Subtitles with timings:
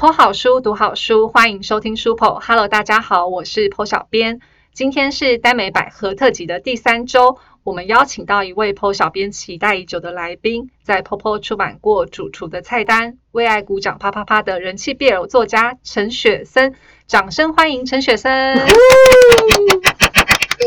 [0.00, 2.40] 剖好书，读好书，欢迎收听书剖。
[2.40, 4.40] Hello，大家好，我是剖小编。
[4.72, 16.74] 今天是耽美百合特辑的第三周，我们邀请到一位剖小编期待已久的来宾，在剖剖出版过《主厨的菜单》《为爱鼓掌啪啪啪》的人气 BL 作家陈雪森。
[17.06, 18.56] 掌声欢迎陈雪森！
[18.56, 18.64] 各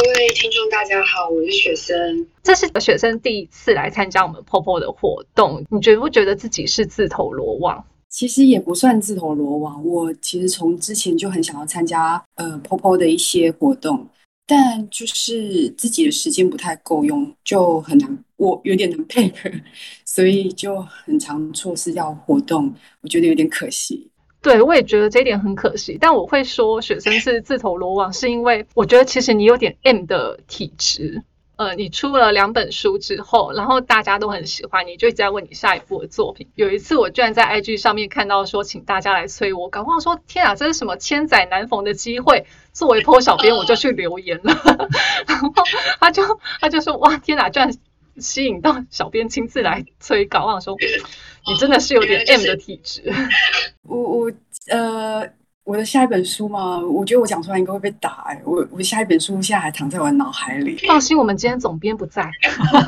[0.09, 2.27] 位听众大家好，我是雪森。
[2.43, 7.85] 这是雪森第一次来参加我们剖剖的活动，你觉不觉得自己是自投罗网？
[8.13, 14.07] 其实也不算自投罗网，我其实从之前就很想要参加呃婆婆的一些活动，
[14.45, 19.49] 但就是自己的时间不太够用，就很难，我有点难配合，
[20.05, 24.07] 所以就很常错失掉活动，我觉得有点可惜。
[24.43, 31.23] 对，我也觉得这一点很可惜，但我会说雪生是自投罗网，是因为我觉得其实你有点 M 的体质。
[31.55, 36.49] 呃，你出了两本书之后，然后大家都很喜欢你，就一直在问你下一部的作品。
[36.55, 42.45] 有一次，我居然在 IG 上面看到说，请大家来催我，搞忘说天啊，这是什么千载难逢的机会？
[42.73, 44.53] 作为 破小编，我就去留言了。
[45.27, 45.51] 然后
[45.99, 46.23] 他就
[46.59, 47.71] 他就说，哇，天哪，居然
[48.17, 50.75] 吸引到小编亲自来催稿，忘说
[51.47, 53.13] 你真的是有点 M 的体质。
[53.83, 54.31] 我我
[54.69, 55.29] 呃。
[55.63, 58.41] 我的下一本书嘛，我觉得我讲出来应该会被打哎。
[58.43, 60.75] 我我下一本书现在还躺在我脑海里。
[60.87, 62.29] 放心，我们今天总编不在，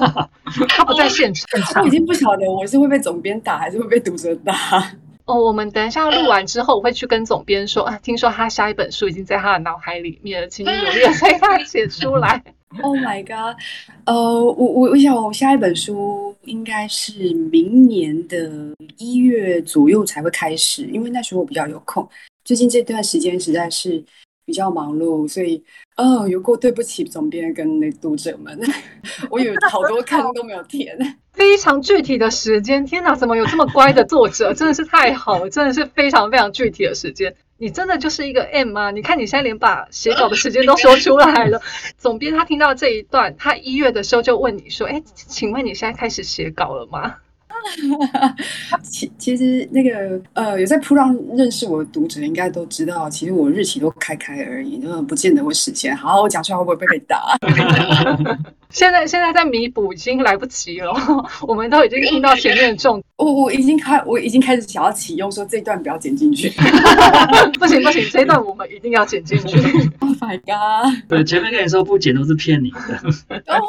[0.67, 1.81] 他不在现场。
[1.81, 4.53] 我已经不晓得我是会被总编打，还是会被读者打。
[5.25, 12.43] 哦，我们等一下录完之后，我会去跟总编说啊，听说他下一本书已经在他的脑海里面了，请你努力的他写出来。
[12.83, 13.55] Oh my god！
[14.03, 18.51] 呃，我我我想我下一本书应该是明年的
[18.97, 22.05] 一月左右才会开始，因为那时候我比较有空。
[22.45, 24.01] 最近这段时间实在是
[24.45, 25.61] 比较忙碌，所以
[25.97, 28.57] 哦，有过对不起总编跟那读者们，
[29.31, 30.95] 我有好多 坑都没有填。
[31.33, 34.53] 非常具体的时间，天哪，怎么有这么乖的作者？
[34.53, 37.35] 真的是太好了，真的是非常非常具体的时间。
[37.57, 38.91] 你真的就是一个 M 吗？
[38.91, 41.59] 你看你现在连把写稿的时间都说出来了。
[41.97, 47.15] 总编他听到这一段，他一月的时候就问你说：“哎，请问你现在开始写稿了吗？”
[48.83, 55.95] 其其实那个呃，有在铺浪认识我的读者应该都知道，其实我日期都开开而已，那么不见得会实现。
[55.95, 57.37] 好，我讲出来会不会被被打？
[58.69, 60.93] 现在现在在弥补已经来不及了，
[61.47, 63.01] 我们都已经听到前面的重。
[63.17, 66.49] 我我已经开我已经开始想要启用，说这段不要剪进去。
[67.57, 69.57] 不行不行，这段我们一定要剪进去。
[69.99, 70.93] Oh my god！
[71.07, 73.39] 对，前面跟你说不剪都是骗你的。
[73.47, 73.61] 哦，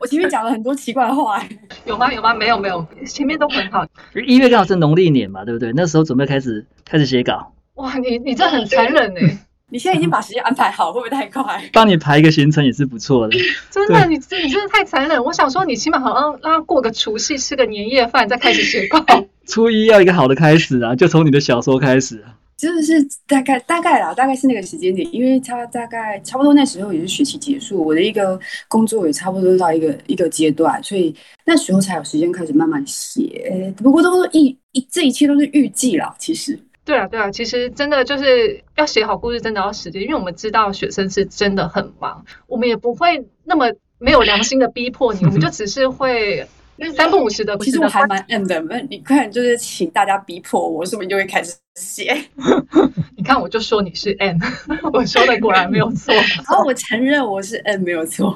[0.00, 1.42] 我前面讲了很多奇怪的话。
[1.84, 2.32] 有吗有吗？
[2.34, 3.86] 没有没有，前面都很好。
[4.26, 5.72] 一月刚好是农历年嘛，对不对？
[5.74, 7.52] 那时候准备开始开始写稿。
[7.74, 9.38] 哇，你你这很残忍哎。
[9.70, 11.62] 你现在已经把时间安排好，会不会太快？
[11.74, 13.36] 帮你排一个行程也是不错的。
[13.70, 15.22] 真的，你你真的太残忍。
[15.22, 19.04] 我想说，你起码好像让他过个除夕，吃个年夜饭，再开始写稿。
[19.46, 22.34] 初一要一个好的开始啊，就从你的小说开始啊。
[22.56, 22.94] 真的是
[23.28, 31.14] 大概大概啦，大概是那个时间点，因为他大概差不多那时候也是学期结束，我的一个工作也差不多到一个一个阶段，所以
[31.44, 33.72] 那时候才有时间开始慢慢写。
[33.76, 36.58] 不过都是一一这一切都是预计啦，其实。
[36.88, 46.48] 对啊，对啊，其实真的就是要写好故事，真的要时间，因为我们知道学生是真的很忙，我们也不会那么没有良心的逼迫你，我们就只是会
[46.96, 47.58] 三不五时的。
[47.58, 52.16] 其实我还蛮 M 的，那你看，就是请大家逼迫我，是不是就会开始写？
[53.14, 54.38] 你看，我就说你是 M，
[54.90, 56.14] 我说的果然没有错。
[56.46, 58.34] 好， 我承认我是 M，没有错。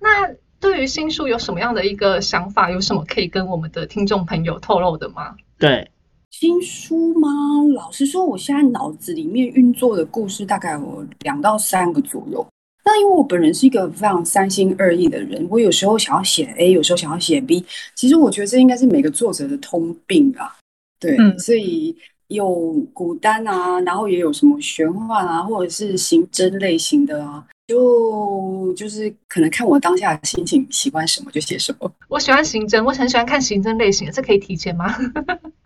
[0.00, 0.28] 那
[0.58, 2.72] 对于新书有什么样的一个想法？
[2.72, 5.36] 有什么可以跟我们的听众朋友透露的吗？
[5.60, 5.92] 对。
[6.36, 7.28] 新书吗？
[7.76, 12.44] 老实说，我现在脑子里面运作的故事大概有两到三个左右。
[12.84, 17.64] 那因为我本人是一个非常三心二意的人，我有时候想要写 A，有时候想要写 B。
[17.94, 20.52] 其实我觉得这应该是每个作者的通病啊。
[20.98, 21.96] 对，所以
[22.26, 31.88] 有古单啊，然后也有什么玄幻啊，或者是刑侦类型的啊，就就是可能看我当下心情，喜欢什么就写什么。
[32.08, 34.92] 我喜欢刑侦，我很喜欢看刑侦类型的，这可以提前吗？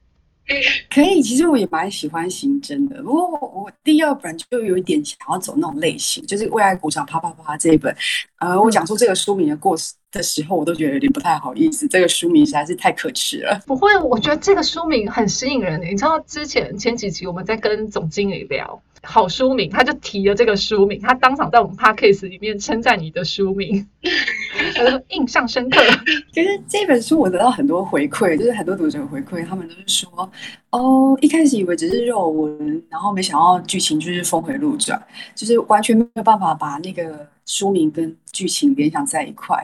[0.89, 3.03] 可以，其实我也蛮喜欢刑侦的。
[3.03, 7.95] 不过我我第二本就有一点想要走那种类型，就是《为爱鼓掌啪啪啪》这一本。
[8.39, 9.77] 呃，我讲出这个书名的过
[10.11, 11.87] 的时候，我都觉得有点不太好意思。
[11.89, 13.61] 这个书名实在是太可耻了。
[13.67, 15.81] 不会，我觉得这个书名很吸引人。
[15.83, 18.81] 你知道之前前几集我们在跟总经理聊。
[19.05, 23.87] 好书名，他就提了这个书名，他当场在我们 podcast 里面称赞你的书名，
[25.11, 25.81] 印象深刻。
[26.35, 30.29] 其实这本书我得到很多回馈，就是很多读者回馈，他们都是说，
[30.71, 35.01] 哦，一开始以为只是肉文，然后没想到剧情就是峰回路转，
[35.33, 39.57] 就是完全没有办法把那个书名跟剧情联想在一块。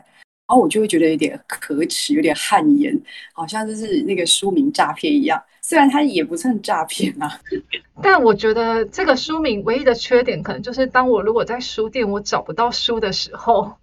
[0.46, 2.94] 然后我就会觉得有点可耻，有点汗颜，
[3.32, 5.42] 好像就是那个书名诈骗一样。
[5.62, 7.40] 虽然它也不算诈骗啊，
[8.02, 13.74] 但我觉得这个书名唯一的缺点，可能就是当我如果在书店我找不到书的时候，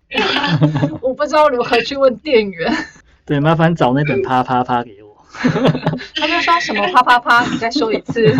[1.01, 2.71] 我不知道如何去问店员。
[3.25, 5.17] 对，麻烦找那本啪啪啪给我。
[6.15, 8.31] 他就说什么啪啪啪，你再说一次。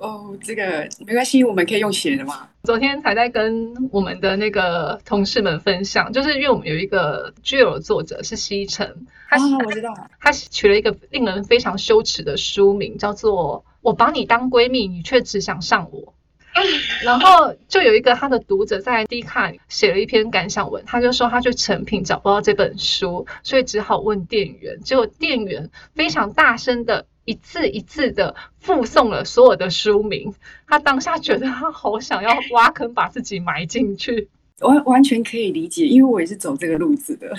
[0.00, 2.48] 哦，这个没关系，我们可以用写的嘛。
[2.64, 16.14] 昨天才在跟我们的那个同事们分享，就是因为我们有一个剧友作者是西城，他啊，我知道，他取了一个令人非常羞耻的书名，叫做“我把你当闺蜜，你却只想上我”。
[17.04, 24.80] 然后就有一个他的读者在 D 卡写了一篇感想文，他就说他去成品找不到这本书，所以只好问店员。
[24.80, 30.34] 结果店员非常大声的一字一字的附送了所有的书名，
[30.66, 34.28] 他当下觉得他好想要挖坑把自己埋进去。
[34.60, 37.34] 完完全可以理解，因为我也是走这个路子的。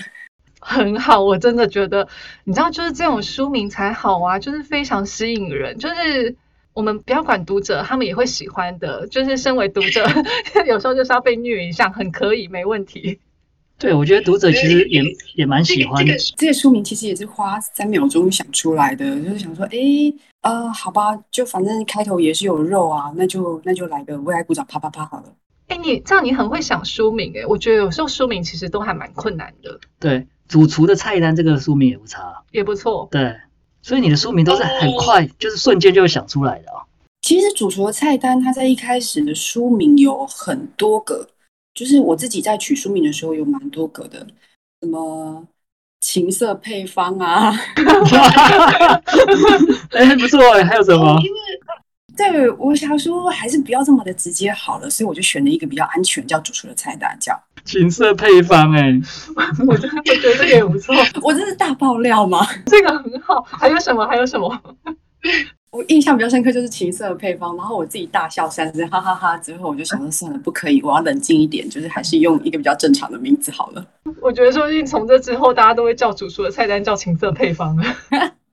[0.58, 2.08] 很好，我真的觉得，
[2.44, 6.34] 你知道，就是这种书名才好啊，就是非常吸引人，就是。
[6.74, 9.06] 我们不要管读者，他们也会喜欢的。
[9.08, 10.06] 就是身为读者，
[10.66, 13.18] 有时候就是要被虐一下，很可以，没问题。
[13.78, 15.02] 对，我觉得读者其实也
[15.34, 16.16] 也蛮喜欢的。
[16.36, 19.78] 这个书名其实也是花三秒钟想出来的，就是想说，哎，
[20.42, 25.24] 呃，好吧，就反正开头也是有肉啊，那就那就来个为爱鼓掌，啪啪啪好了。
[25.66, 29.80] 哎，你这样你很会想书名哎，我觉得有时候书名其实都还蛮困难的。
[29.98, 33.08] 对，主厨的菜单这个书名也不差，也不错。
[33.10, 33.34] 对。
[33.82, 36.80] 所以你的书名都是很快，就是瞬间就会想出来的啊。
[37.22, 41.28] 其实主厨的菜单，它在一开始的书名有很多个，
[41.74, 44.26] 就是我自己在取书名的时候有蛮多个的，
[44.80, 45.44] 什么
[46.00, 47.50] 情色配方啊，
[49.90, 51.20] 哎，不错哎，还有什么？
[51.22, 51.38] 因为
[52.14, 57.32] 对，我想说还是不要这么的直接好了，所以我就选了一个比较安全，叫主厨的菜单，叫
[57.64, 58.72] 情色配方。
[58.72, 58.92] 哎，
[59.66, 60.94] 我真的觉得这个也不错。
[61.22, 62.46] 我这是大爆料吗？
[62.66, 63.42] 这个很好。
[63.42, 64.06] 还有什么？
[64.06, 64.60] 还有什么？
[65.70, 69.38] 我印象比较深刻就是情色配方，然后我自己大笑三声，哈哈哈。
[69.38, 73.82] 之后我就想说算了，不可以，我要冷静一点，就是还是用一个比较正常的名字好了。
[74.20, 77.84] 我觉得说不定从这之后，大家都会叫主厨的菜单叫情色配方了。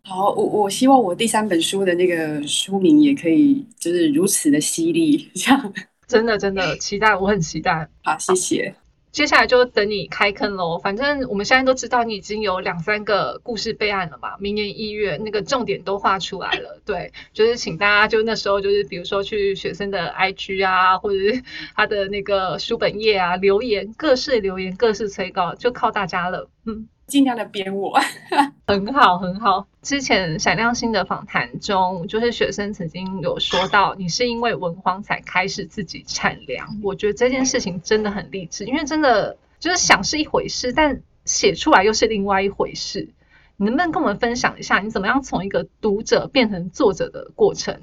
[0.04, 5.74] 好，我我希望我第三本书的那个书名也可以就是如此的犀利，这样
[6.08, 7.90] 真的真的期待，我很期待。
[8.02, 8.74] 好，谢谢。
[9.12, 10.78] 接下来就等你开坑喽。
[10.78, 16.80] 反正我们现在都知道你已经有两三个故事备案了嘛，明年一月那个重点都画出来了。
[16.86, 21.44] 对，就是请大家就那时候就是比如说去学生的 IG 啊，或者是
[21.76, 26.50] 他的那个书本页啊留言，各式留言，各式催稿，就靠大家了。
[26.66, 26.88] 嗯。
[27.10, 28.00] 尽量的编我，
[28.68, 29.68] 很好很好。
[29.82, 36.80] 之前闪亮星的访谈中，就是学生曾经有说到，你是因为文荒才开始自己产粮。
[36.84, 43.10] 我觉得这件事情真的很励志，因为真的就是想是一回事，但写出来又是另外一回事。
[43.58, 47.78] 你能不能跟我们分享一下，你怎么样从一个读者变成作者的过程？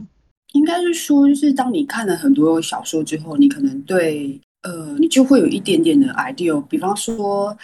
[0.52, 7.56] 应该是说，就是当你看了很多小说之后，你可能对呃，你就会有一点点的 idea，比方说。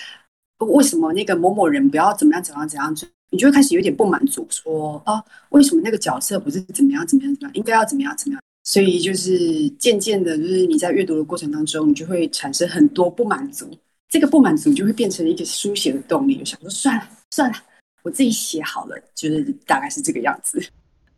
[0.66, 2.94] 为什么那个某某人不要怎么样怎样怎样？
[3.30, 7.50] 你就会开始有点不满足，说啊，为什么那个角色不是怎么样怎么样怎么样？
[7.54, 8.42] 应该要怎么样怎么样？
[8.62, 13.66] 所以就是渐渐的，就是你在阅读的过程当中，你就会产生很多不满足。
[14.10, 16.36] 这个不满足就会变成一个书写的动力。
[16.36, 17.56] 就想说，算了算了，
[18.02, 20.62] 我自己写好了，就是大概是这个样子。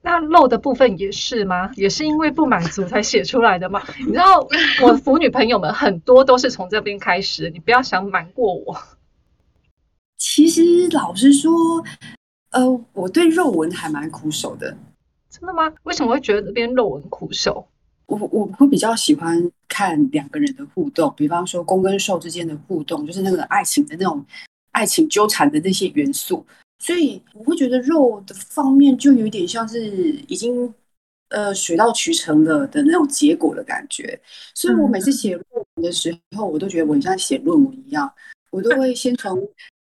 [0.00, 1.72] 那漏的部分也是吗？
[1.74, 3.82] 也是因为不满足才写出来的吗？
[3.98, 4.46] 你知道，
[4.82, 8.78] 我腐女朋友们很多都是从这边开始，你不要想瞒过我。
[10.26, 11.52] 其实老实说，
[12.50, 14.74] 呃，我对肉文还蛮苦手的。
[15.28, 15.70] 真的吗？
[15.82, 17.66] 为什么会觉得这边肉文苦手？
[18.06, 24.24] 我我会比较喜欢看两个人的互动，比方说攻跟受之间的互动，就是那个爱情的那种
[24.72, 26.44] 爱情纠缠的那些元素。
[26.78, 29.86] 所以我会觉得肉的方面就有点像是
[30.26, 30.72] 已经
[31.28, 34.18] 呃水到渠成了的那种结果的感觉。
[34.54, 38.10] 所以我每次写论文的时候，我都觉得我像写论文一样，
[38.50, 39.46] 我都会先从。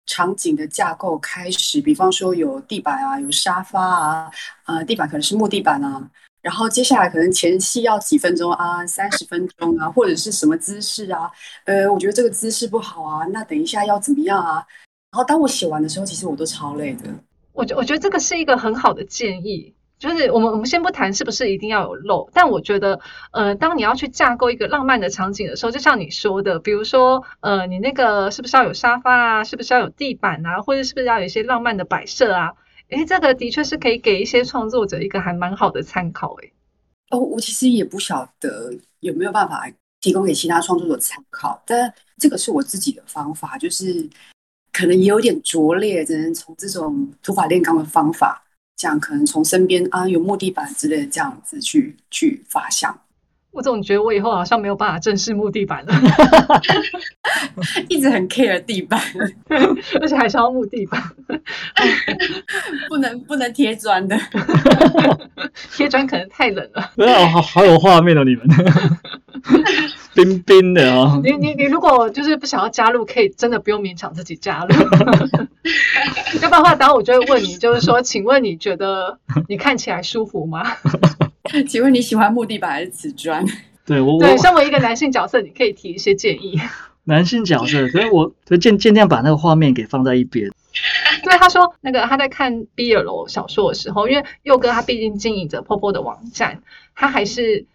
[0.06, 4.30] 场景的架构开始，比方说有地板啊，有沙发啊，
[4.66, 6.10] 呃，地板可能是木地板啊，
[6.42, 11.30] 然后接下来可能前戏要几分钟啊，三十分钟啊，或者是什么姿势啊，
[11.64, 14.64] 呃，我觉得这个姿势不好啊，那等一下要怎么样啊？
[15.12, 17.08] 然后当我写完的时候，其实我都超累的。
[17.52, 19.74] 我觉我觉得这个是一个很好的建议。
[20.02, 22.98] 就是我们我们先不谈是不是一定要有漏，但我觉得，
[23.30, 32.50] 呃，当你要去架构一个浪漫的场景的时候，就像你说的，比如说，呃，你那个是不是要有沙发啊，是不是要有地板啊，或者是不是要有一些浪漫的摆设啊？
[32.88, 36.34] 诶，这个的确是可以给一些创作者一个还蛮好的参考。
[36.42, 36.52] 诶，
[37.10, 44.10] 哦，我其实也不晓得有没有办法提供给其他创作者参考，但这个是我自己的方法，就是
[44.72, 48.42] 可能也有点拙劣，只能从这种土法炼钢的方法，
[48.82, 52.92] 这样可能从身边啊有木地板之类的这样子去去发想。
[53.52, 55.92] 我总觉得我以后好像没有办法正视木地板了，
[57.88, 58.98] 一直很 care 地板，
[60.00, 61.00] 而且还是要木地板，
[62.88, 64.18] 不能不能贴砖的，
[65.74, 66.90] 贴砖可能太冷了。
[67.04, 68.46] 哇，好好有画面哦，你们
[70.14, 71.20] 冰冰的哦。
[71.22, 74.74] 你你你如果就是不想要加入，可以真的不用勉强自己加入。
[76.40, 79.18] 要不然的话，等下我就会问你，就是说，请问你觉得
[79.48, 80.62] 你看起来舒服吗？
[81.68, 83.44] 请问你喜欢木地板还是瓷砖？
[83.84, 86.60] 对 我对，我身为一个男性角色，你可以提一些建议。
[87.04, 90.48] 男性角色，所以我就尽尽量把那个画面给放在一边。
[91.24, 96.62] 对，他说那个他在看 BL 小说的时候，因为佑哥他毕竟经营着 POPO 的网站，
[96.94, 97.66] 他还是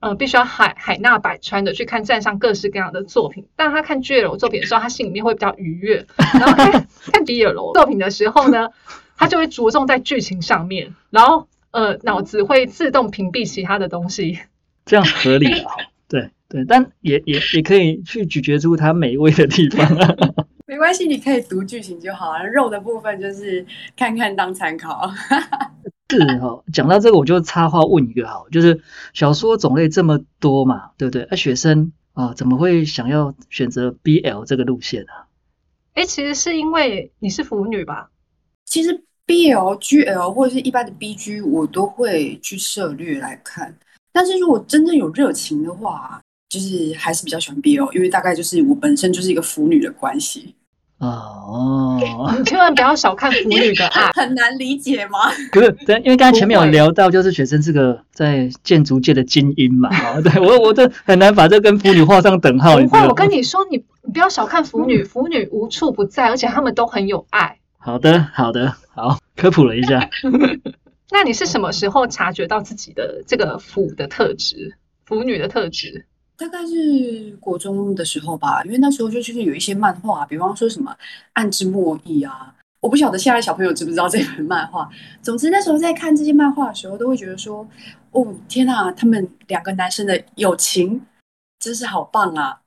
[0.00, 3.46] 呃必须要海海纳百川的去看站上各式各样的作品。
[3.56, 8.70] 但他看 GL 作品的时候，他心里面会比较愉悦；然后看看 BL 作品的时候呢，
[9.18, 14.38] 他就会着重在剧情上面，然后呃脑子会自动屏蔽其他的东西。
[14.84, 15.70] 这样合理了，
[16.08, 19.86] 对对，但也也也可以去咀嚼出它美味的地方。
[20.66, 22.46] 没关系，你可以读剧情就好了。
[22.46, 25.10] 肉的部分就是看看当参考。
[26.08, 28.82] 是哦，讲到这个，我就插话问一个好，就是
[29.14, 31.26] 小说种类这么多嘛，对不对？
[31.30, 35.28] 那、学生啊，怎么会想要选择 BL 这个路线啊？
[35.94, 38.10] 哎，其实是因为你是腐女吧？
[38.64, 43.74] 其实 BL、GL 或者是一般的 BG，我都会去涉略来看。
[44.12, 46.20] 但是如果真正有热情的话，
[46.50, 50.54] 就是还是比较喜欢 BL，因为大概就是我本身就是一个腐女的关系，
[50.98, 51.98] 哦，
[52.36, 54.10] 你 千万不要小看腐女的爱。
[54.14, 55.18] 很难理解吗？
[55.50, 63.08] 可是，对因为刚才前面有聊到，就是学生是个在建筑界的精英嘛，哦对我我这很难把这跟腐女画上等号，你不会？
[63.08, 67.56] 我跟你说，你你不要小看腐女，腐女无处不在，而且他们都很有爱。
[67.84, 70.08] 好的，好的，好，科普了一下。
[71.10, 76.06] 那你是什么时候察觉到自己的这个腐的特质，腐女的特质？
[76.36, 80.92] 大概是国中的时候吧，因为那时候就就是有一些漫画，比方说什么
[81.32, 84.88] 《暗之末裔》啊，我不晓得现在小朋友知不知道这本漫画。
[85.20, 87.68] 总之那时候在看这些漫画的时候，都会觉得说，
[88.12, 91.00] 哦天呐，他们两个男生的友情
[91.58, 92.60] 真是好棒啊！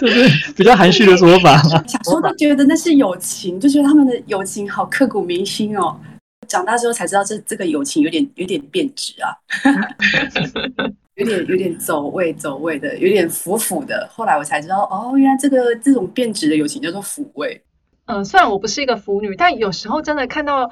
[0.00, 1.84] 这是比较含蓄的说法嘛。
[1.86, 5.94] 小时候都觉得那是友情，就觉得他们的友情好刻骨铭心哦。
[6.48, 9.30] 长大之后才知道这这个友情有点有点变质啊，
[11.14, 14.08] 有点有点走位走位的，有点腐腐的。
[14.10, 17.62] 后来我才知道，哦，原来这个这种变质的友情叫做腐味。
[18.06, 20.68] 嗯，虽然我不是一个腐女，但有时候真的看到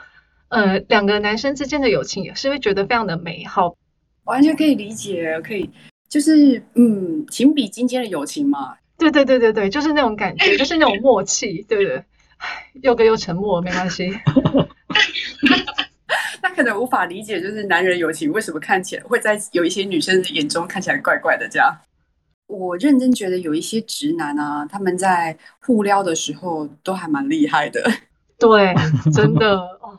[0.48, 3.76] 呃两个男生之间的友情，也是会觉得非常的美好。
[4.24, 5.70] 完全可以理解，可以
[6.08, 8.74] 就是嗯，情比金坚的友情嘛。
[8.98, 12.04] 对对对对对，就是那种感觉，就是那种默契，对不对？
[12.38, 14.10] 唉佑哥又沉默了，没关系。
[16.42, 21.74] 那可能无法理解，就是男人友情为什么看起来会在有一些女生的眼中看起来怪怪的这样。
[22.46, 27.82] 我认真觉得有一些直男啊，他们在互撩的时候都还蛮厉害的。
[28.38, 28.74] 对，
[29.12, 29.98] 真的哦。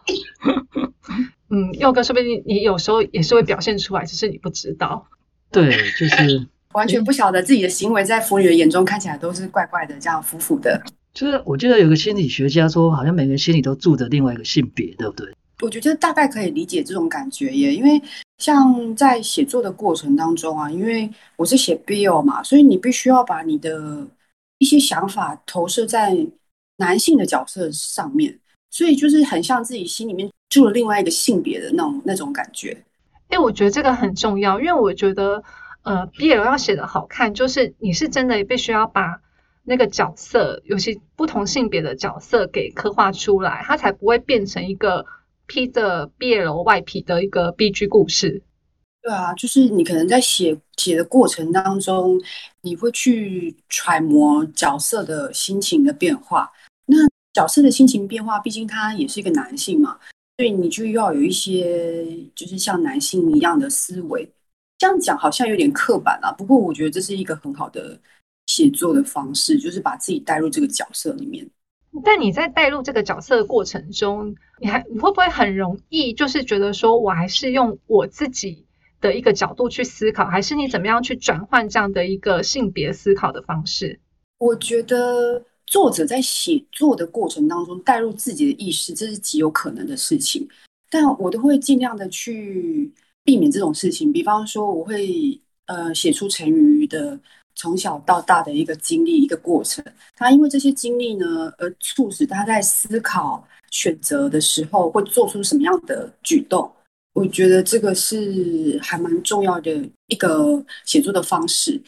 [1.50, 5.08] 嗯，佑哥，说不定你有时候也是会表现出来，只是你不知道。
[5.52, 10.82] 对，就是完全不晓得自己的行为在腐女的眼中看起来都是怪怪的，这样腐腐的。
[11.14, 15.28] 就是，我记得有个心理学家说，好像每个人心里都住着另外一个性别，对不对？
[15.62, 18.02] 我觉得大概可以理解这种感觉耶，因为
[18.38, 24.08] 像在写作的过程当中啊，因为我是写 BL 嘛，所以你必须要把你的
[24.60, 26.16] 一些想法投射在
[26.78, 32.70] 男性的角色上面，所以就是很像自己心里面住了另外一个性别的那种那种感觉。
[33.30, 35.44] 因为我觉得这个很重要，因为我觉得
[35.84, 39.22] 呃，BL 要写的好看，就是你是真的必须要把
[39.64, 45.06] 那个角色，尤其不同性别的角色给刻画出来，它才不会变成一个
[45.48, 48.44] 披着 BL 外皮的一个 BG 故事。
[49.02, 52.20] 对啊，就是你可能在写写的过程当中，
[52.62, 56.52] 你会去揣摩角色的心情的变化。
[56.86, 56.98] 那
[57.34, 59.98] 角色的心情变化，毕竟他也是一个男性嘛，
[60.36, 62.06] 所以你就要有一些
[62.36, 64.30] 就是像男性一样的思维。
[64.80, 68.00] 这样讲好像有点刻板啊，不过我觉得这是一个很好的
[68.48, 71.48] 写作的方式，就是把自己带入这个角色里面。
[72.04, 78.66] 但你在带入这个角色的过程中，你还你会不会很容易就是觉得说我还是用我自己
[79.02, 84.00] 的一个角度去思考，还是你怎么样去转换这样的一个性别思考的方式？
[84.38, 90.48] 我觉得作者在写作的过程当中带入自己的意识，这是极有可能的事情，
[90.90, 92.94] 但我都会尽量的去
[93.30, 94.12] 避免这种事情。
[94.12, 97.20] 比方说，我会呃写出陈瑜的
[97.54, 99.86] 从小到大的一个经历，一个过程。
[100.16, 106.72] 他因为这些经历呢，而促使他在思考选择的时候会做出什么样的举动。
[107.14, 109.72] 我觉得这个是还蛮重要的
[110.08, 111.80] 一个写作的方式。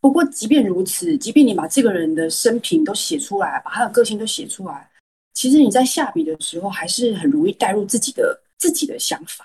[0.00, 4.88] 不过，即便如此，即便你把这个人的生平都写出来，把他的个性都写出来，
[5.34, 9.44] 其实你在下笔的时候，还是很容易带入自己的自己的想法。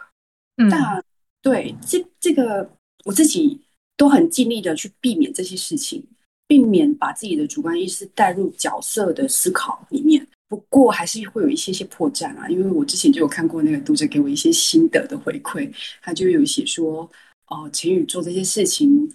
[0.55, 1.03] 嗯，但
[1.41, 2.69] 对这这个
[3.05, 3.60] 我自己
[3.98, 6.05] 都很尽力的去避免这些事情，
[6.48, 10.27] 避免把自己的主观意识带入角色的思考里面。
[10.48, 15.71] 不过还是会有一些些破绽啊，因为我之前就有看过那个读者给我一些心得的回馈，
[16.01, 17.10] 他就有写说，
[17.48, 19.10] 哦，陈宇做这些事情，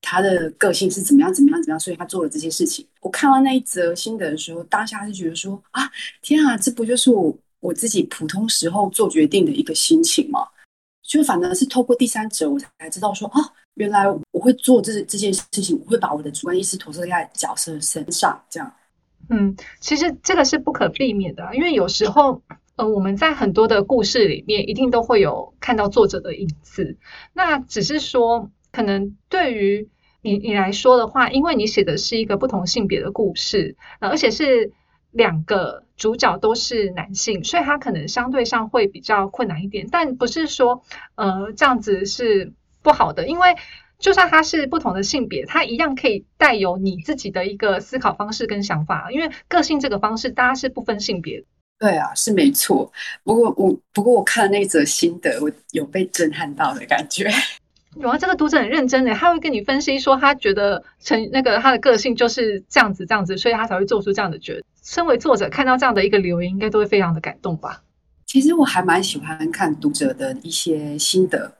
[0.00, 2.86] 他的个性是怎么样怎么样怎么样，所以他做了这些事情。
[3.02, 5.82] 我看完那一则心得的时候，当下就觉得说，啊，
[6.22, 10.48] 天啊，这不就是我我自己普通时候做决定的一个心情吗？
[11.02, 13.40] 就反而是透过第三者，我才知道说，啊，
[13.74, 18.72] 原来我会做这这件事情，我会把我的主观意识投射在角色身上，这样。
[19.28, 22.42] 嗯，其实这个是不可避免的，因为有时候，
[22.76, 26.96] 呃，我们在很多的故事里面，一定都会有看到作者的影子。
[27.32, 29.88] 那只是说，可能对于
[30.22, 34.72] 你你来说的话，因为你写的是一个不同性别的故事，呃，而且是
[35.12, 39.86] 两个主角都是男性，所以他可能相对上会比较困难一点。
[39.92, 40.82] 但不是说，
[41.14, 42.52] 呃，这样子是
[42.82, 43.54] 不好的，因为。
[43.98, 49.12] 就算他是不同的性别，他一样可以带有你自己的一个思考方式跟想法。
[49.12, 51.44] 因为个性这个方式，大家是不分性别。
[51.78, 52.92] 对啊，是没错。
[53.22, 57.30] 不过我不过我看了那则心得，我有被震撼到的感觉。
[58.00, 64.64] 有啊，这个读者很认真的，他会跟你分析说，他觉得成那个他的个性就是这样子这样子，所以他才会做出这样的决定。
[64.82, 67.82] 身为作者，看到这样的一个留言，应该都会非常的感动吧？
[68.26, 71.52] 其实我还蛮喜欢看读者的一些心得。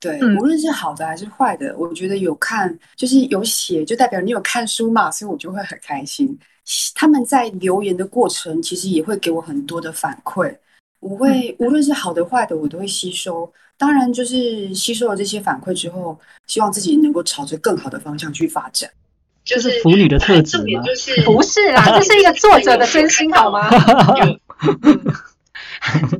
[0.00, 6.36] 对，无论是好的还是坏的，我觉得有看就是有写，就代表你有看书嘛，所以我就会很开心。
[6.94, 10.56] 他们在留言的过程，其实也会给我很多的反馈，
[11.00, 13.52] 我会无论是好的坏的，我都会吸收。
[13.76, 18.90] 当然，就是吸收了这些反馈之后，希望自己能够朝着更好的方向去发展。
[19.44, 20.82] 就是腐女的特质吗？
[21.26, 23.68] 不是啦， 这是一个作者的真心，好吗？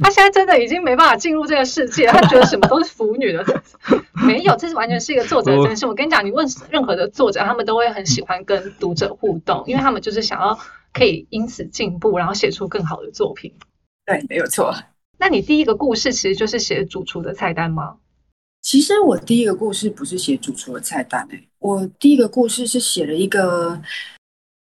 [0.03, 3.43] 他现在真的已经没办法进入这个世界，他觉得什么都是腐女的，
[4.27, 5.89] 没有，这是完全是一个作者的真心。
[5.89, 10.59] 我跟你讲，你问任何的作者，他们都会很喜欢跟读者互动，因为他们就是想要
[10.93, 13.55] 可以因此进步，然后写出更好的作品。
[14.05, 14.75] 对，没有错。
[15.25, 17.97] 那你第一个故事其实就是写主厨的菜单吗？
[18.61, 23.81] 其实我第一个故事不是写主厨的菜单诶，我第一个故事是写了一个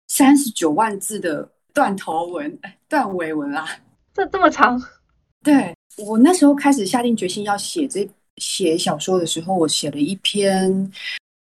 [0.07, 2.57] 三十九万字的断头文、
[2.89, 3.67] 断尾文啊。
[4.15, 4.81] 这这么长，
[5.43, 10.93] 对我那时候开始下定决心要写这写小说的时候，我写了一篇，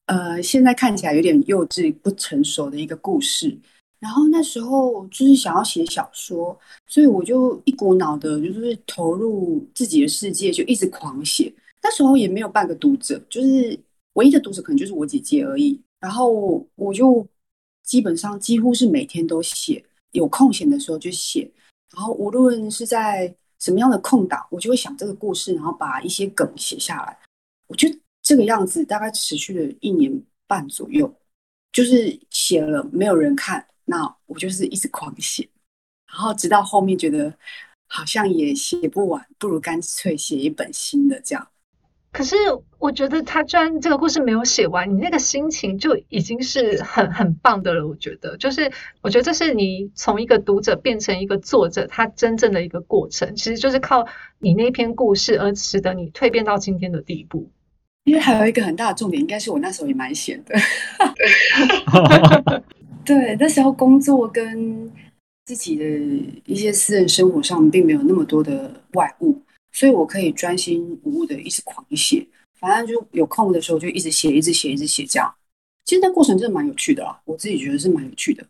[0.08, 3.58] 呃，现在看起来有点幼稚不成熟的一个故事。
[4.00, 11.52] 然后那时候就是想要写小说，所以我就一股脑的，就是投入自己的世界，就一直狂写。
[11.82, 13.80] 那时候也没有半个读者，就是
[14.14, 15.80] 唯一的读者可能就是我姐姐而已。
[16.00, 17.26] 然后我就
[17.84, 21.50] 基本上几乎是每天都写，有空闲的时候就写。
[21.96, 27.18] 然后无论是在什么样的空档，我就会想这个故事，然后把一些梗写下来。
[27.68, 27.90] 我就
[28.22, 30.12] 这个样子大概持续了一年
[30.46, 31.12] 半左右，
[31.72, 35.48] 就是写了没有人看，那我就是一直狂写，
[36.08, 37.34] 然后直到后面觉得
[37.88, 41.48] 好像也写不完，不如干脆写一本新的这样。
[42.12, 42.36] 可是
[42.80, 47.88] 我觉得他居然这个故事没有写完，你那个心情就已经是很很棒的了。
[47.88, 48.72] 我觉得，就是
[49.02, 54.08] 我觉得这是你从一个读者变成一个作者，他真正的一个过程，其实就是靠
[54.40, 57.52] 你那篇故事而使得你蜕变到今天的地步。
[58.06, 60.56] 因为还有一个很大的重点，应该是我那时候也蛮闲的。
[63.08, 64.92] 对，那时候工作跟
[65.46, 65.86] 自己的
[66.46, 69.42] 一些私人生活上并没有那么多的外物。
[69.72, 72.28] 所以我可以专心无误的一直狂写，
[72.60, 75.34] 反正就有空的时候就一直写，一直写，一直写这样。
[75.86, 78.46] 其实那过程真的蛮有趣的啦，我自己觉得是蛮有趣的。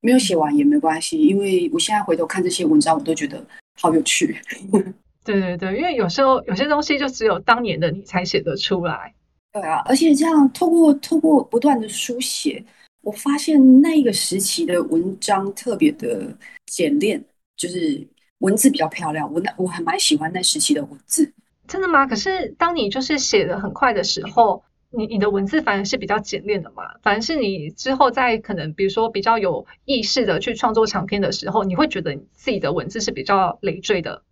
[0.00, 3.40] 没有写完也没关系，因为我现在回头看这些文章，我都觉得
[3.80, 4.36] 好有趣。
[5.22, 9.14] 对对对，因为有时候有些东西就只有当年的你才写得出来。
[9.52, 12.64] 对啊，而且这样透过透过不断的书写，
[13.06, 17.24] 我发现那一个时期的文章特别的简练，
[17.56, 18.04] 就是。
[18.40, 21.32] 文字比较漂亮，我那我还蛮喜欢那时期的文字。
[21.66, 22.06] 真的吗？
[22.06, 26.82] 可是当你就是写的很快的时候，你你的文字反而是比较简练的嘛？
[27.02, 34.22] 反而是你之后在可能比如说比较有意识的去创作长篇的时候，你会觉得你自己的文字是比较累赘的。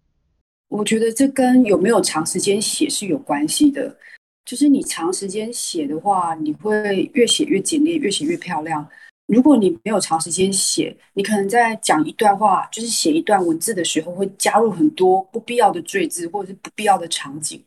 [0.68, 3.96] 我觉得这跟有没有长时间写是有关系的。
[4.44, 8.86] 就是你长时间写的话，你会越写越简练，越写越漂亮。
[9.26, 17.62] 如果你没有长时间写，你可能在讲一段话，就是写一段文字的时候，会加入很多不必要的赘字或者是不必要的场景。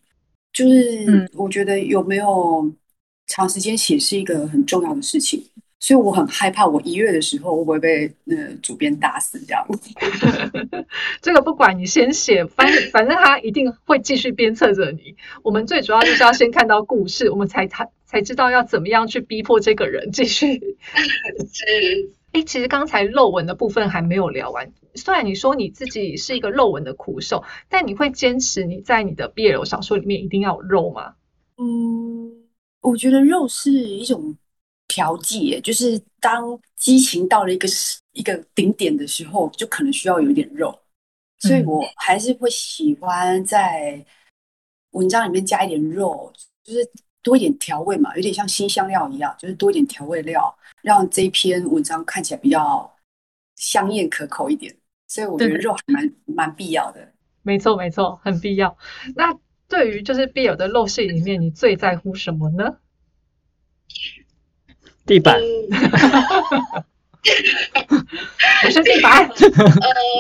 [0.54, 2.72] 就是我觉得有没有
[3.26, 5.44] 长时间写是一个很重要的事情，
[5.80, 9.66] 所以我很害怕我一月的时候会不会被呃主编打死这样。
[11.22, 15.16] 这个不管你先写，反正反正他一定会继续鞭策着你。
[15.44, 20.60] 我们最主要就是要先看到故事，我们才才才知道要怎么样去逼迫这个人继续。
[21.54, 21.66] 是，
[22.32, 24.72] 哎，其实刚才漏文的部分还没有聊完。
[24.96, 31.14] 虽然你说你自己是一个肉文的苦手，但你会坚持你在你的 BL 小说里面一定要有肉吗？
[31.58, 32.32] 嗯，
[32.82, 34.36] 我觉得肉是一种
[34.98, 37.68] 调剂，就是当激情到了一个
[38.14, 40.76] 一个顶点的时候，就可能需要有一点肉，
[41.38, 44.04] 所以我还是会喜欢在
[44.94, 46.34] 文章里面加一点肉，
[46.64, 46.80] 就是
[47.22, 52.92] 多一点调味嘛，有点像新香料一样，就是多一点调味料，让这篇文章看起来比较
[53.56, 54.76] 香艳可口一点。
[55.08, 58.76] 所以我觉得肉还蛮蛮必要的，没错没错，很必要。
[59.16, 62.78] 那对于就是必有的肉戏里面，你最在乎什么呢？
[65.08, 65.36] 地板，
[68.66, 69.28] 我是地板。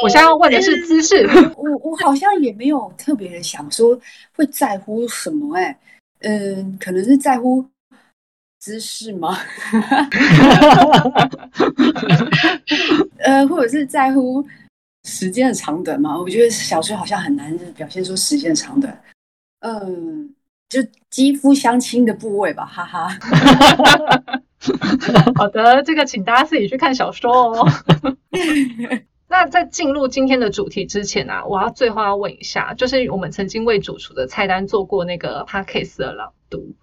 [0.01, 1.27] 我现在要问的是姿势。
[1.57, 3.99] 我我好像也没有特别的想说
[4.35, 5.77] 会在乎什么，哎，
[6.21, 7.65] 嗯，可能是在乎
[8.59, 9.37] 姿势吗？
[13.19, 14.43] 呃，或者是在乎。
[15.03, 19.01] 时间的长短嘛，我觉得小说好像很难表现出时间的长短。
[19.61, 20.35] 嗯，
[20.67, 23.17] 就肌肤相亲的部位吧，哈哈。
[25.35, 27.67] 好的，这个请大家自己去看小说哦。
[29.29, 36.73] 那在进入今天的主题之前啊，我要最后要问一下，就是我们曾经为主厨的菜单做过那个 p a c k a s e 的朗读，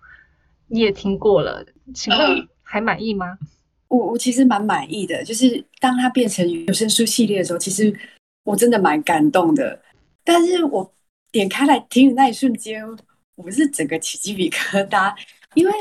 [0.68, 3.38] 你也听过了，请问还满意吗？
[3.88, 7.94] 我我其实蛮满意的，就是当它变成有声书系列的时候，其实。
[8.44, 9.81] 我真的蛮感动的，
[10.23, 10.94] 但是我
[11.33, 12.85] 点开来听的那一瞬间，
[13.37, 15.14] 我是整个起鸡皮疙瘩，
[15.55, 15.73] 因为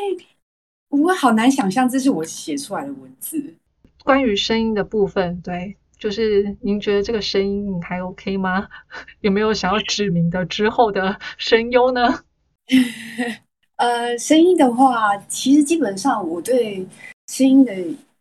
[1.01, 3.55] 我好难想象这是我写出来的文字。
[4.03, 8.67] 关于声音的部分，对，就是您觉得这个声音还 OK 吗？
[9.21, 12.19] 有没有想要指明的之后的声优呢？
[13.77, 16.85] 呃，声音的话，其实基本上我对
[17.27, 17.73] 声音的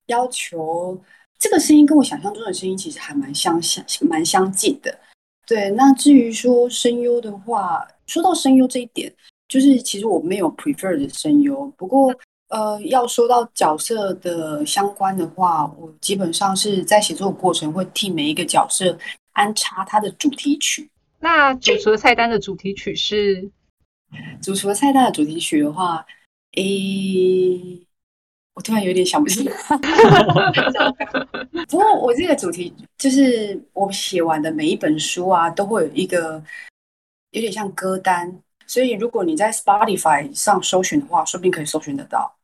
[0.06, 0.98] 要求。
[1.38, 4.96] 这个声音跟我想象中的声音其实还蛮相相蛮相近的，
[5.46, 5.70] 对。
[5.72, 9.12] 那至于说声优的话，说到声优这一点，
[9.48, 11.66] 就是其实我没有 prefer 的声优。
[11.76, 12.14] 不过，
[12.52, 18.96] 呃，要说到角色的相关的话，我基本上是在写作过程会替每一个角色
[19.32, 20.90] 安插他的主题曲。
[21.18, 23.50] 那主厨的菜单的主题曲是？
[24.42, 26.04] 主厨的菜单的主题曲的话，
[26.56, 27.86] 诶。
[28.54, 29.56] 我突然有点想不起来，
[31.70, 36.32] 不过我这个主题就是我写完的每一本书啊，都会有一个
[37.30, 42.36] 有点像歌单，所以如果你在 Spotify 上搜寻的话，说不定可以搜寻得到。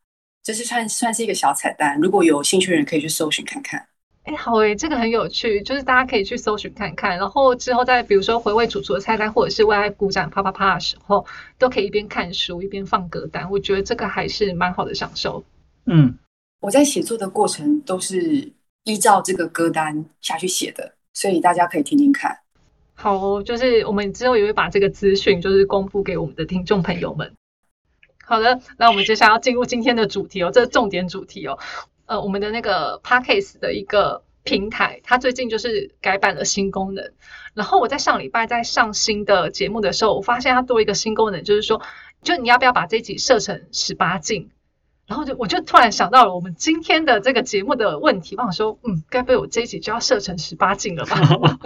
[0.48, 3.86] 这是算算是一个小彩蛋，如果有兴趣的人可以去搜寻看看。
[4.22, 11.26] 哎，好诶，这个很有趣，就是大家可以去搜寻看看，然后之后再比如说回味主厨的菜单，或者是为爱鼓掌啪啪啪的时候，
[11.58, 15.44] 都可以一边看书一边放歌单，我觉得这个还是蛮好的享受。
[15.84, 16.16] 嗯，
[16.60, 18.50] 我在写作的过程都是
[18.84, 22.34] 依照这个歌单下去写的，所以大家可以听听看。
[22.94, 27.30] 好，哦就是我们之后也会把这个资讯就是公布给我们的听众朋友们。
[28.28, 31.58] 好的，那我们接下来要进入今天的主题哦，这是重点主题哦。
[32.04, 37.12] 呃，我们的那个 Parkes 的一个平台，它最近就是改版了新功能。
[37.54, 41.80] 然后我在上礼拜在上新的节目的时候，我发现它多一个新功能，就是说，
[42.22, 44.50] 就你要不要把这集设成十八禁？
[45.06, 51.58] 然后就我就突然想到了我们今天的这个节目的问题，我想说，嗯，该不会我这一集就要设成十八禁了吧？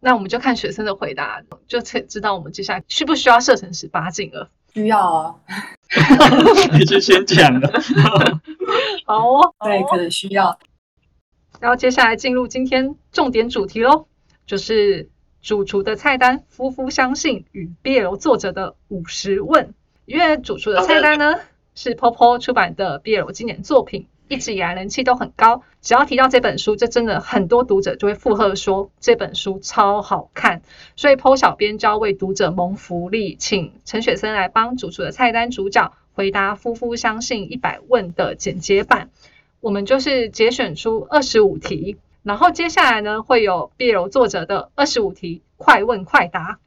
[0.00, 4.50] 那我们就看学生的回答，就知知道我们接下来需不需要设成十八禁了。
[4.74, 5.34] 需要啊，
[6.78, 7.72] 你就先讲了。
[9.06, 10.58] 好哦，对，可能需要。
[11.58, 14.06] 然后接下来进入今天重点主题喽，
[14.46, 15.08] 就是
[15.42, 19.74] 主厨的菜单，夫妇相信与 BL 作者的五十问。
[20.04, 21.34] 因为主厨的菜单呢
[21.74, 25.62] 是 Popo 出版的 BL 经典作品，一直以来人气都很高。
[25.80, 30.62] 只要提到这本书，这真的很多读者就会附和说这本书超好看。
[30.96, 39.10] 所以 Po 小编就要为读者谋福利，请陈雪森来帮主厨的菜单主角回答夫妇相信一百问的简洁版。
[39.60, 46.58] 我们就是节选出二十五题，然后接下来呢会有 BL 作者的二十五题快问快答。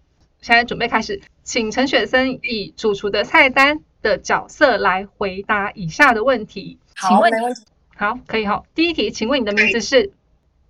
[0.42, 6.78] 现在准备开始，请陈雪森以主厨的菜单的角色来回答以下的问题。
[6.96, 7.64] 请好，问没问题。
[7.96, 8.64] 好，可以哈。
[8.74, 10.12] 第一题，请问你的名字是？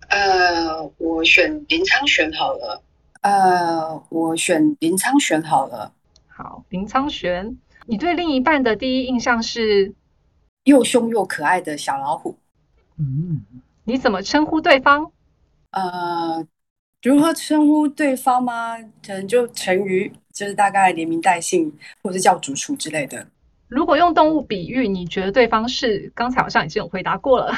[0.08, 2.82] 呃，我选林昌选好了。
[3.22, 5.92] 呃，我选林昌选好了，
[6.26, 7.56] 好，林苍玄。
[7.86, 9.94] 你对另一半的第一印象是？
[10.64, 12.36] 又凶又可爱的小老虎。
[12.98, 13.42] 嗯，
[13.84, 15.10] 你怎么称呼对方？
[15.70, 16.46] 呃，
[17.02, 18.76] 如何称呼对方吗？
[19.04, 23.26] 可能就成语，就是大概连名带姓，或者是叫主厨之类的。
[23.68, 26.10] 如果用动物比喻，你觉得对方是？
[26.14, 27.54] 刚才好像已经有回答过了。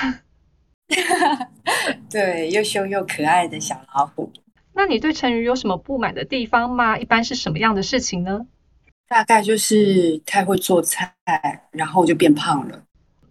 [2.10, 4.30] 对，又凶又可爱的小老虎。
[4.72, 6.98] 那你对成语有什么不满的地方吗？
[6.98, 8.46] 一般是什么样的事情呢？
[9.08, 11.14] 大概就是太会做菜，
[11.70, 12.82] 然后就变胖了。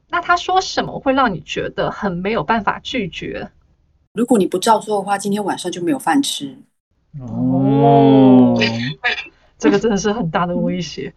[0.09, 3.49] 那他说什么会让你觉得很没有办法拒绝？
[4.13, 6.55] 如果你不照做的话，今天晚上就没有饭吃。
[7.19, 8.55] 哦，
[9.63, 11.13] 这个真的是很大的威胁。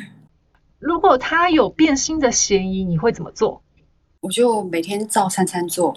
[0.78, 3.62] 如果他有变心的嫌疑，你会怎么做？
[4.20, 5.96] 我就每天照三餐做。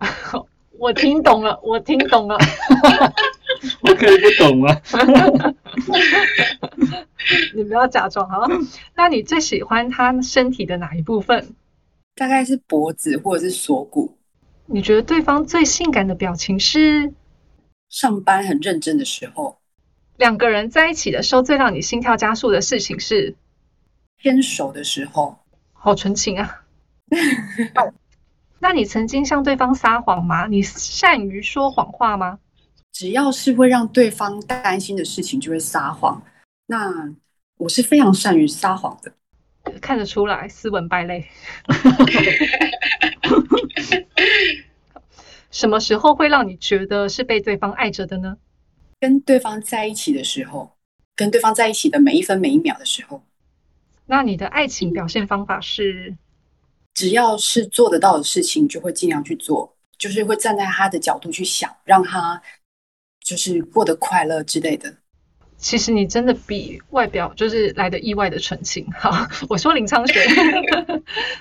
[0.78, 2.36] 我听懂了，我听懂了。
[3.80, 4.76] 我可以不懂吗？
[7.54, 8.46] 你不要假装好。
[8.94, 11.54] 那你最喜欢他身体的哪一部分？
[12.14, 14.18] 大概是脖子或者是锁骨。
[14.66, 17.14] 你觉得对方最性感的表情是？
[17.88, 19.56] 上班很认真的时候，
[20.16, 23.34] 两个人在一起的时候，最让你心跳加速的事情是？
[24.22, 25.38] 牵手的时候，
[25.72, 26.62] 好纯情啊！
[28.60, 30.46] 那你曾经向对方撒谎吗？
[30.46, 32.38] 你善于说谎话吗？
[32.92, 36.22] 只要是会让对方担心的事情，就会撒谎。
[36.66, 37.12] 那
[37.56, 39.12] 我是非常善于撒谎的。
[39.80, 41.26] 看得出来，斯文败类。
[45.50, 48.36] 什么时候会让你觉得是被对方爱着的呢？
[49.02, 50.76] 跟对方在一起的时候，
[51.16, 53.20] 跟对方在一起的每一分每一秒的时候，
[54.06, 56.16] 那你的爱情表现方法是？
[56.94, 62.40] 只要是做得到的事情，就会尽量去做，就是会站在他的角度去想，让他
[63.24, 64.94] 就是过得快乐之类的。
[65.56, 68.86] 其实你真的比外表就是来的意外的纯情。
[68.94, 69.10] 好，
[69.48, 70.20] 我说林昌学。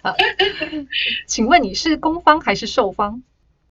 [0.02, 0.15] 好，
[1.28, 3.21] 请问你是攻方还是受方？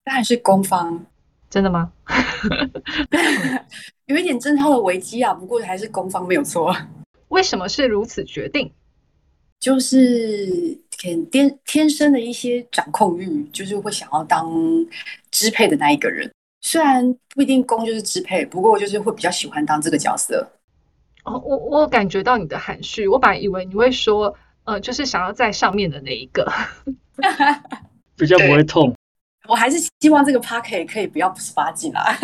[0.03, 1.05] 当然是攻方，
[1.49, 1.91] 真的吗？
[4.07, 6.75] 有一点贞操的危机啊，不过还是攻方没有错。
[7.29, 8.71] 为什么是如此决定？
[9.59, 14.51] 就是天天天生的一些掌控欲，就是会想要当
[15.31, 16.29] 支配的那一个人。
[16.61, 20.47] 虽然不一定攻就是支配，不过就是会比较喜欢当这个角色。
[21.23, 26.51] 哦，我我感觉到你的含蓄，我本来以为你会说，呃，就是想要在上面的那一个，
[28.15, 28.93] 比较不会痛。
[29.47, 32.17] 我还是希望这个 p a r k 可以不要十八禁啦。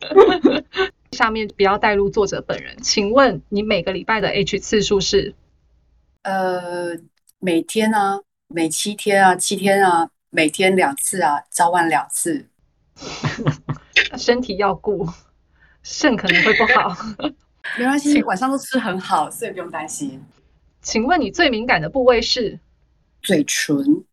[1.12, 2.76] 下面不要带入作者本人。
[2.82, 5.34] 请问你每个礼拜的 H 次数是？
[6.22, 6.96] 呃，
[7.38, 12.46] 每天啊，每七天啊，七天啊，每天两次啊，早晚两次。
[14.16, 15.06] 身体要顾，
[15.82, 16.96] 肾可能会不好。
[17.78, 20.22] 没关系，晚上都吃很好，所以不用担心。
[20.80, 22.58] 请问你最敏感的部位是？
[23.22, 24.04] 嘴唇。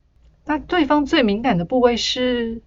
[0.49, 2.63] 那对方最敏感的部位是？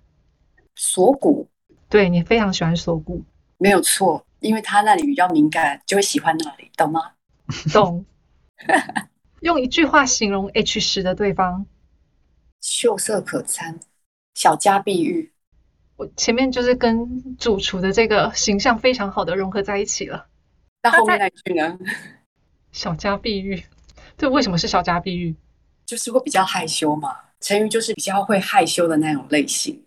[0.77, 1.49] 锁骨。
[1.89, 3.25] 对你非常喜欢锁骨，
[3.59, 7.15] 没有错，因为他那里比较敏感，就会喜欢那里，懂吗？
[7.75, 8.07] 懂。
[9.41, 11.67] 用一句话形容 H 十的对方，
[12.61, 13.81] 秀色可餐，
[14.33, 15.33] 小家碧玉。
[15.97, 20.29] 我前面就是跟主厨的这个形象非常好的融合在一起了。
[20.85, 21.77] 那后面那一句呢？
[22.71, 23.65] 小家碧玉，
[24.17, 25.35] 对，为什么是小家碧玉？
[25.93, 27.15] 就是会比较害羞嘛。
[27.39, 29.79] 成语就是比较会害羞的那种类型。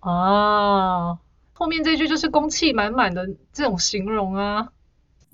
[0.00, 1.18] 哦，
[1.52, 4.68] 后面这句就是公气满满的这种形容啊。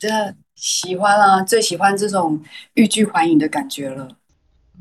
[0.00, 2.42] 真的喜欢啊，最喜欢这种
[2.74, 4.08] 欲拒还迎的感觉了。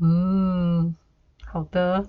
[0.02, 0.96] 嗯，
[1.44, 2.04] 好的。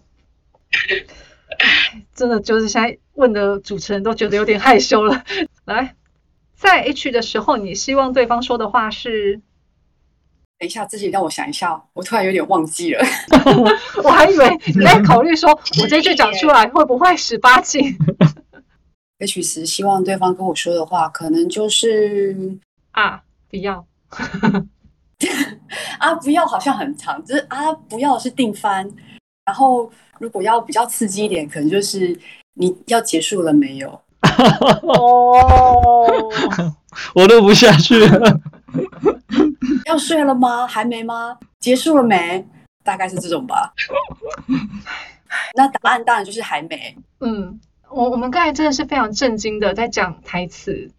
[2.15, 5.23] 真的就是现在问的主持人都觉得有点害羞了。
[5.65, 5.95] 来，
[6.55, 9.41] 在 H 的时候，你希望对方说的话是？
[10.59, 13.05] 等一下，自己让我想一下，我突然有点忘记了。
[14.03, 15.49] 我还以为你在考虑说，
[15.81, 17.95] 我这句讲出来会不会十八禁
[19.19, 22.57] ？H 时希望对方跟我说的话，可能就是
[22.91, 23.85] 啊，不要
[25.99, 28.89] 啊，不要，好像很长，就是啊，不要是定番。
[29.45, 29.89] 然后，
[30.19, 32.17] 如果要比较刺激一点，可能就是
[32.53, 33.89] 你要结束了没有？
[34.83, 36.05] 哦，
[37.13, 38.39] 我录不下去了。
[39.85, 40.67] 要睡了吗？
[40.67, 41.37] 还没吗？
[41.59, 42.45] 结束了没？
[42.83, 43.73] 大概是这种吧。
[45.55, 46.95] 那答案当然就是还没。
[47.19, 50.89] 嗯，我我们刚才真的是非常震惊的在讲台词，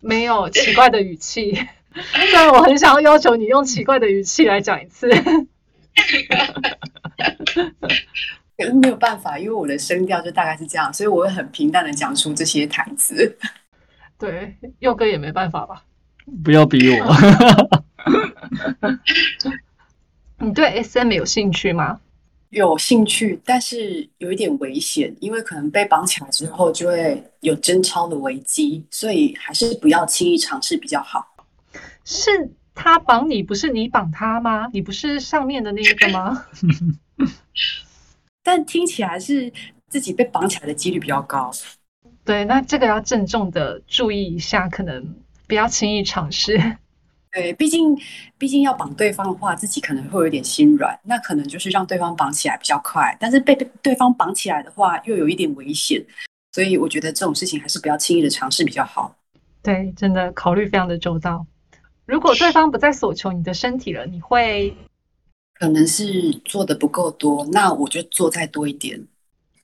[0.00, 1.54] 没有奇怪的语气，
[1.94, 5.08] 虽然我很想要要求你用奇怪的语气来讲一次。
[8.74, 13.36] 没有办法，因为我的声调就大概是这样，所以我会很平淡的讲出这些台词。
[14.18, 15.84] 对，佑哥也没办法吧？
[16.44, 17.14] 不要逼我。
[20.40, 22.00] 你对 SM 有兴趣吗？
[22.50, 31.26] 有兴趣，但是有一点危险，因为可能被绑起来之后就会有贞操的危机，所以还是不要轻易尝试比较好。
[32.04, 32.30] 是
[32.74, 34.68] 他绑你，不是你绑他吗？
[34.72, 36.46] 你不是上面的那一个吗？
[38.42, 39.52] 但听起来是
[39.88, 41.50] 自己被绑起来的几率比较高。
[42.28, 45.02] 对，那这个要郑重的注意一下，可能
[45.46, 46.76] 不要轻易尝试。
[47.32, 47.98] 对，毕竟
[48.36, 53.16] 毕竟要绑对方的话，自己可能会有点心软，那可能就是让对方绑起来比较快。
[53.18, 56.04] 但是被对方绑起来的话，又有一点危险，
[56.52, 59.16] 所以我觉得这种事情还是不要轻易的尝试比较好。
[59.62, 61.46] 对，真的考虑非常的周到。
[62.04, 64.76] 如果对方不再索求你的身体了，你会？
[65.54, 69.02] 可能是做的不够多，那我就做再多一点。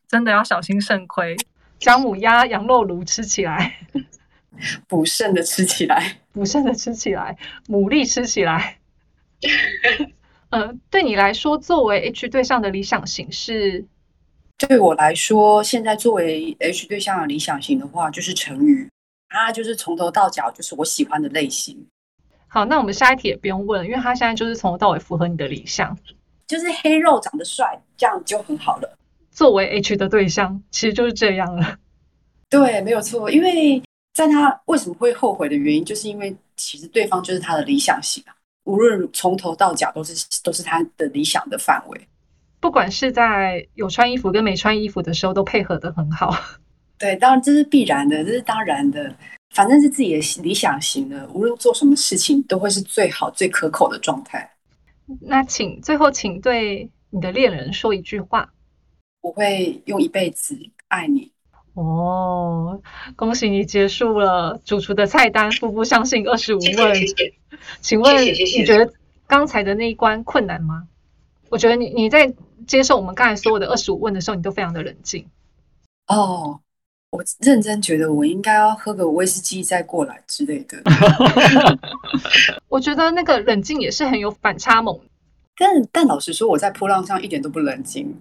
[0.09, 1.37] 真的要小心肾亏，
[1.79, 3.77] 姜母鸭、羊肉炉吃起来，
[4.89, 7.37] 补肾的吃起来，补肾的吃起来，
[7.69, 8.79] 牡蛎吃起来。
[10.51, 13.85] 嗯， 对你来说，作为 H 对象的理想型是？
[14.57, 18.89] 对我来说，现在作为 H 对象的理想型的话，就是成语，
[19.29, 21.85] 他就是从头到脚就是我喜欢的类型。
[22.47, 25.99] 好，那我们下一题也不用问了，因为他现在就是从头到尾符合你的理想，
[26.47, 28.97] 就是黑肉长得帅，这样就很好了。
[29.35, 31.77] 作为 H 的对象，其实就是这样了。
[32.49, 33.31] 对，没有错。
[33.31, 33.83] 因为
[34.15, 42.01] 在他为什么会后悔的原因，就是因为其实对方就是他的理想型啊，无论从头到脚都是都是他的理想的范围。
[42.61, 46.35] 不管是在有穿衣服跟没穿衣服的时候，都配合的很好。
[46.97, 49.15] 对，当然这是必然的，这是当然的。
[49.55, 54.49] 反正是自己的理想型的，无论做什么事情都会是最好、最可口的状态。
[55.21, 58.49] 那请最后，请对你的恋人说一句话。
[59.25, 60.55] 我会用一辈子
[60.89, 61.33] 爱你。
[61.73, 62.79] 哦，
[63.17, 66.95] 恭喜你结束了主厨的菜单，步步相信二十五问。
[67.81, 68.93] 请问你觉得
[69.27, 70.87] 刚才的那一关困难吗？
[71.49, 72.35] 我觉得你你在
[72.67, 75.27] 接受我们刚才所有的二十五问的时候，你都非常的冷静。
[76.09, 76.61] 哦。
[77.11, 80.83] 我认真觉得我应该要喝个威士忌再过来之类的。
[82.69, 85.01] 我觉得那个冷静也是很有反差萌。
[85.57, 88.21] 但但老实说，我在波浪上一点都不冷静。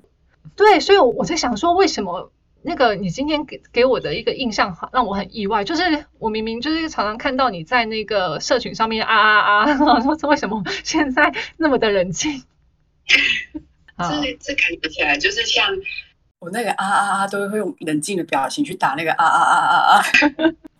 [0.55, 5.63] 对，所以我在想说，为什么那个你今天给给我的一个印象让我很意外？
[5.63, 12.43] 就是我明明就是常常看到你在那个社群上面啊啊啊， 说这为什么现在那么的冷静？
[13.97, 15.67] 这 这感觉起来就是像。
[16.39, 20.03] 我那个啊啊啊，都会用冷静的表情去打那个啊啊啊啊啊，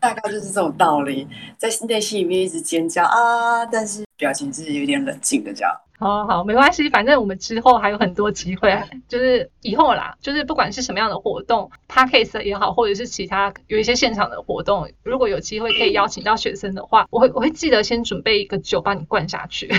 [0.03, 1.25] 大概就是这种道理，
[1.57, 5.71] 在内心里面一直尖叫啊，但是表情是有点冷静的这样。
[5.97, 19.71] 好好，没关系，反正我们之后还有很多机会， 就是以后啦，就是不管是什么样的活动 p a r k a s e 也好，或者是其他有一些现场的活动，如果有机会可以邀请到学生的话，我会我会记得先准备一个酒帮你灌下去。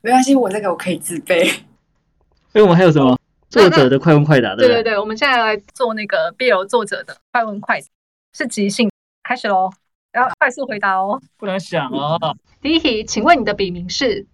[0.00, 1.48] 没关系，我那个我可以自备。
[2.54, 3.16] 哎，我们还有什么？
[3.48, 7.86] 作者的快问快答，对对对，我们现在来做那个 BL 作者的快问快答，
[8.32, 8.90] 是即兴，
[9.22, 9.70] 开始喽，
[10.12, 12.36] 要快速回答哦，不能想哦。
[12.60, 14.26] 第一题，请问你的笔名是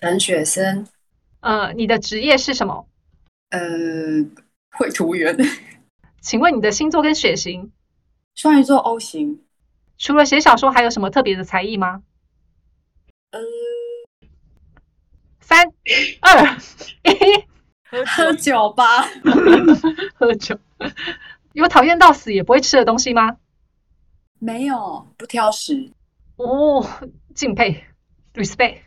[0.00, 0.86] 陈雪森？
[1.40, 2.88] 呃，你的职业是什么？
[3.50, 3.60] 呃，
[4.72, 5.36] 绘图员。
[6.20, 7.70] 请问你的星座跟血型？
[8.34, 9.42] 双鱼座 O 型。
[9.96, 12.02] 除了写小说，还有什么特别的才艺吗？
[13.30, 13.40] 呃，
[15.40, 15.72] 三
[16.20, 16.56] 二
[17.04, 17.44] 一。
[18.04, 19.02] 喝酒吧，
[20.18, 20.58] 喝酒。
[21.52, 23.36] 有讨厌到死也不会吃的东西吗？
[24.38, 25.90] 没有，不挑食。
[26.36, 26.86] 哦，
[27.34, 27.84] 敬佩
[28.34, 28.78] ，respect。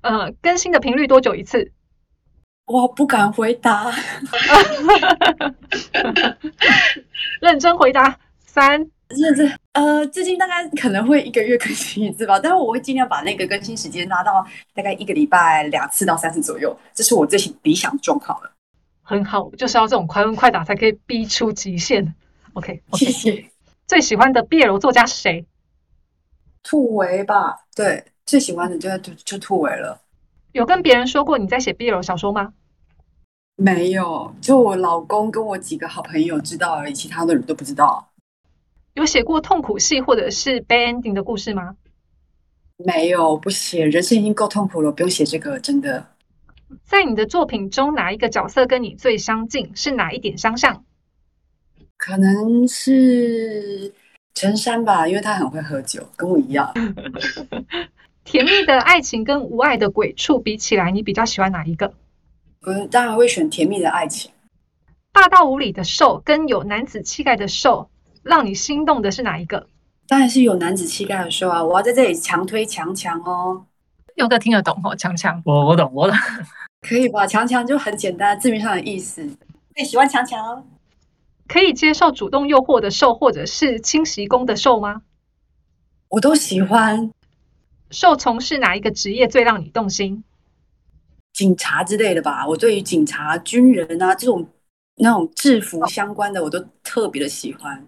[0.00, 1.72] 呃，更新的频率多久一次？
[2.66, 3.92] 我不敢回答。
[7.40, 8.88] 认真回答，三。
[9.08, 18.52] 认真，呃，最近大概可能会一个月更新一次吧，但是我会尽量把那个更新时间拉到大概一个礼拜两次到三次左右，这是我最理想的状况了。
[19.02, 22.14] 很好，就是要这种快问快答才可以逼出极限。
[22.52, 23.44] OK，谢谢。
[23.90, 25.44] 最喜欢的 BL 作家是谁？
[26.62, 30.00] 兔维吧，对，最喜欢的就就就兔维了。
[30.52, 32.52] 有跟别人说过你在写 BL 小说吗？
[33.56, 38.12] 没有，就我老公跟我几个好朋友知道而已，其他的人都不知道。
[38.94, 41.74] 有写过痛苦戏或者是 bad ending 的故事吗？
[42.76, 43.84] 没有，不写。
[43.86, 46.06] 人生已经够痛苦了，不用写这个，真的。
[46.84, 49.74] 在你的作品中，哪一个角色跟你最相近？
[49.74, 50.84] 是哪一点相像？
[52.00, 53.92] 可能是
[54.34, 56.72] 陈山吧，因为他很会喝酒，跟我一样。
[58.24, 61.92] 甜蜜的爱情跟无爱的鬼畜比起来，你比较喜欢哪一个？
[62.62, 64.30] 我当然会选甜蜜的爱情。
[65.12, 67.90] 霸道无理的受跟有男子气概的受，
[68.22, 69.66] 让你心动的是哪一个？
[70.08, 71.62] 当然是有男子气概的受啊！
[71.62, 73.66] 我要在这里强推强强哦。
[74.14, 75.42] 佑哥听得懂哦，强强。
[75.44, 76.16] 我我懂我懂。
[76.80, 77.26] 可以吧？
[77.26, 79.22] 强强就很简单，字面上的意思。
[79.76, 80.66] 你喜欢强强？
[81.50, 85.02] 可以接受主动诱惑的受，或者是清洗工的受吗？
[86.06, 87.10] 我都喜欢。
[87.90, 90.22] 受从事哪一个职业最让你动心？
[91.32, 92.46] 警察之类的吧。
[92.46, 94.48] 我对于警察、军人啊这种
[94.98, 97.84] 那种制服相关的，我都特别的喜欢。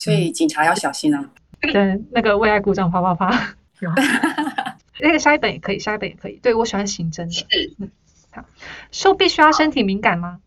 [0.00, 1.30] 所以警察要小心啊。
[1.60, 3.54] 对，那个为爱鼓掌，啪啪啪。
[4.98, 6.40] 那个下一本也可以，下一本也可以。
[6.42, 7.46] 对我喜欢刑侦的。
[7.78, 7.92] 嗯，
[8.32, 8.44] 好。
[8.90, 10.40] 受必须要身体敏感吗？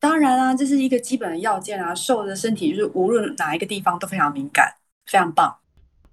[0.00, 1.94] 当然啊，这是一个基本的要件啊。
[1.94, 4.74] 瘦的身体就是无论哪一个地方都非常敏感，
[5.06, 5.58] 非常棒。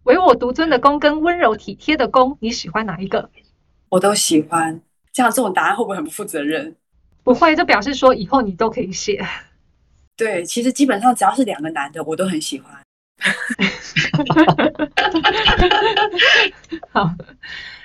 [0.03, 3.29] 唯我独尊的攻跟温柔体贴的攻，你喜欢哪一个？
[3.89, 4.81] 我都喜欢。
[5.13, 6.75] 这样这种答案会不会很不负责任？
[7.23, 9.25] 不会，就表示说以后你都可以写。
[10.15, 12.71] 对，其实基本上只要是两个男的，我都很喜欢。
[16.91, 17.11] 好，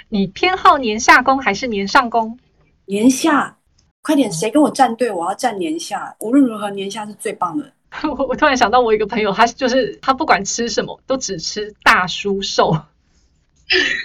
[0.09, 2.38] 你偏好年下攻还是年上攻？
[2.86, 3.57] 年下，
[4.03, 5.11] 快点，谁跟我站队？
[5.11, 6.14] 我要站年下。
[6.18, 7.72] 无论如何，年下是最棒的。
[8.03, 12.76] 我我突然想到，我一个朋友，他就是他不管吃什么都只吃大叔瘦，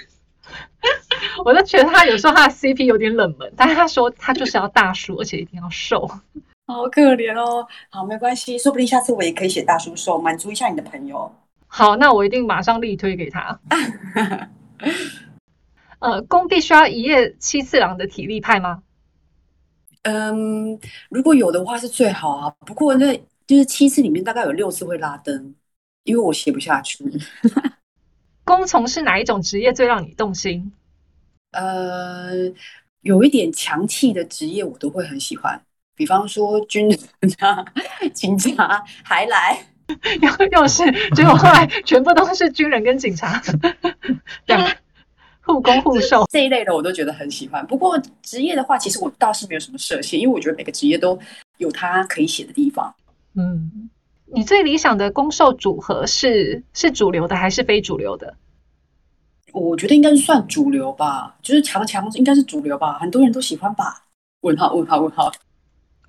[1.44, 6.06] 我就觉得他有时候他的 CP 有点冷门，但是他说他就是要大叔，而且一定要瘦，
[6.68, 7.66] 好可怜哦。
[7.88, 11.32] 好，没关系，说不定下次我也可以写大叔瘦，满足一下你的朋友。
[11.66, 13.58] 好，那我一定马上力推给他。
[15.98, 18.82] 呃，公必须要一夜七次郎的体力派吗？
[20.10, 20.78] 嗯，
[21.10, 22.50] 如果有的话是最好啊。
[22.66, 23.20] 不过那。
[23.48, 25.54] 就是七次里面大概有六次会拉灯，
[26.04, 27.02] 因为我写不下去。
[28.44, 30.70] 工从是哪一种职业最让你动心？
[31.52, 32.28] 呃，
[33.00, 35.58] 有一点强气的职业我都会很喜欢，
[35.96, 36.98] 比方说军人
[37.38, 37.64] 啊、
[38.12, 39.58] 警察还来，
[40.20, 40.84] 又又是，
[41.16, 43.42] 结果后来全部都是军人跟警察，
[44.46, 44.70] 这样
[45.48, 47.66] 互攻互受这一类的我都觉得很喜欢。
[47.66, 51.18] 不过职业的话，其实我倒是没有什么设限，因为我觉得每个职业都
[51.56, 52.94] 有它可以写的地方。
[53.34, 53.88] 嗯，
[54.26, 58.36] 你最理想的攻受组合是是主流的还是非主流的？
[59.54, 64.04] 我觉得应该是算主流吧，就是强强应该是主流吧，很多人都喜欢吧？
[64.42, 65.32] 问号问号问号，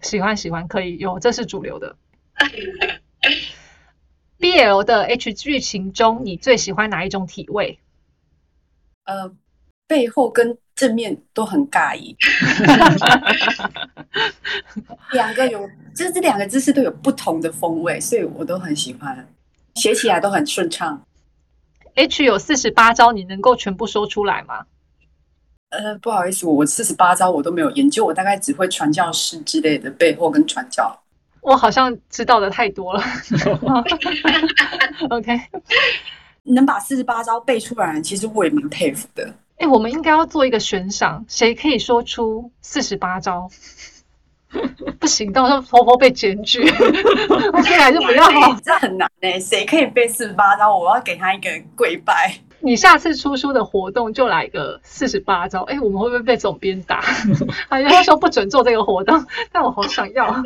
[0.01, 1.95] 喜欢喜欢可以有，这是主流的。
[4.37, 7.79] BL 的 H 剧情中，你最喜欢哪一种体位？
[9.10, 9.32] 呃，
[9.88, 12.16] 背后跟正面都很尬异。
[15.14, 19.28] 两个有，就是这两个姿势都有不同的风味，所以我都很喜欢，
[19.74, 21.01] 写起来都很顺畅。
[21.95, 24.68] H 有四十八招，你能够全部说出来吗？
[25.70, 30.95] 呃，不好意思，我四十八招我都没有研究，我大概只会传教士之类的背后跟传教。
[31.41, 33.01] 我好像知道的太多了。
[35.10, 35.39] OK，
[36.53, 39.33] 能把四十八招背出来，其实我也蛮佩服的。
[39.57, 43.49] 哎，我们应该要做一个悬赏，谁可以说出四十八招？
[44.99, 48.27] 不行，到时候婆婆被检举，我现在还是不要。
[48.63, 50.75] 这很难呢，谁可以背四十八招？
[50.75, 52.33] 我要给他一个跪拜。
[52.61, 55.61] 你下次出书的活动就来个四十八招。
[55.63, 57.03] 哎，我们会不会被总编打？
[57.69, 60.43] 哎呀，他说不准做这个活动，但我好想要。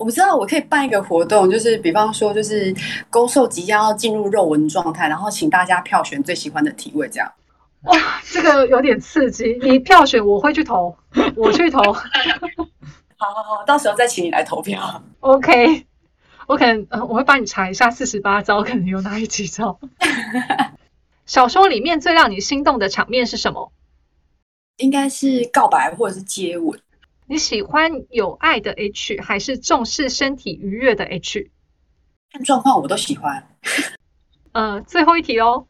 [0.00, 2.74] 我不知道，我可以办一个活动，就是比方说，就是
[3.10, 7.30] 公售即将要进入肉文状态，然后请大家票选最喜欢的体位，这样。
[7.82, 7.94] 哇，
[8.24, 9.58] 这个有点刺激。
[9.60, 10.96] 你票选，我会去投，
[11.36, 11.92] 我去投。
[11.92, 15.02] 好好好，到时候再请你来投票。
[15.20, 15.84] OK，
[16.46, 19.78] 我可能呃，我会帮你查一下四十八招，可能有哪一几招。
[21.26, 23.70] 小说里面最让你心动的场面是什么？
[24.78, 26.80] 应该是告白或者是接吻。
[27.30, 31.48] 你喜欢有爱的 H 还是重视身体愉悦的 H？
[32.32, 33.56] 看状况我都喜欢。
[34.50, 35.68] 呃，最后一题哦，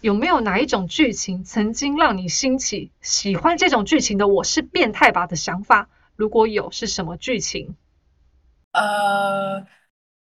[0.00, 4.28] 有没有哪一种剧情曾经让你兴起喜欢这种剧情的？
[4.28, 5.90] 我是变态吧的想法。
[6.16, 7.76] 如果有是什么剧情？
[8.72, 9.60] 呃，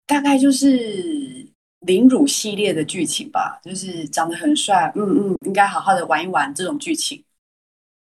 [0.06, 1.48] 大概就是
[1.80, 7.24] 凌辱系列的剧情吧，就是长得很帅，嗯嗯，应该好好的玩一玩这种剧情，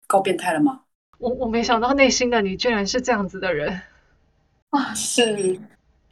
[0.08, 0.81] 够变态了吗？
[1.22, 3.80] 我我没想到内心的你居然是这样子的人
[4.70, 4.92] 啊！
[4.92, 5.60] 是，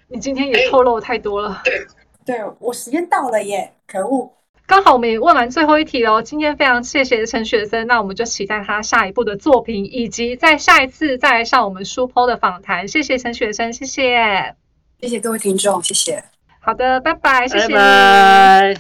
[0.07, 1.63] 你今天也透露太多了。
[1.65, 1.85] 对，
[2.25, 4.33] 对我时间到了耶，可恶。
[4.67, 6.23] 刚好我们也问完最后一题喽。
[6.23, 12.87] 今天非常谢谢陈雪森，那我们就期待他下一步的作品，以及在下一次再来上我们书剖的访谈。
[12.87, 14.55] 谢谢陈雪森，谢谢，
[15.01, 16.23] 谢谢各位听众，谢谢。
[16.61, 17.75] 好的，拜拜，谢谢拜。
[17.75, 18.75] 拜。